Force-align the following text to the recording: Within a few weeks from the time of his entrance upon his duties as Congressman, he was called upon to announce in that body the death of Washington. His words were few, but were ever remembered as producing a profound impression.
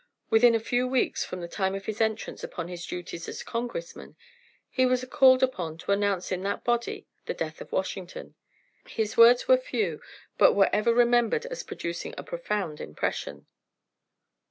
Within 0.31 0.55
a 0.55 0.59
few 0.59 0.87
weeks 0.87 1.23
from 1.23 1.41
the 1.41 1.47
time 1.47 1.75
of 1.75 1.85
his 1.85 2.01
entrance 2.01 2.43
upon 2.43 2.69
his 2.69 2.87
duties 2.87 3.29
as 3.29 3.43
Congressman, 3.43 4.15
he 4.67 4.83
was 4.83 5.05
called 5.05 5.43
upon 5.43 5.77
to 5.77 5.91
announce 5.91 6.31
in 6.31 6.41
that 6.41 6.63
body 6.63 7.05
the 7.27 7.35
death 7.35 7.61
of 7.61 7.71
Washington. 7.71 8.33
His 8.87 9.15
words 9.15 9.47
were 9.47 9.57
few, 9.59 10.01
but 10.39 10.53
were 10.53 10.71
ever 10.73 10.91
remembered 10.91 11.45
as 11.45 11.61
producing 11.61 12.15
a 12.17 12.23
profound 12.23 12.81
impression. 12.81 13.45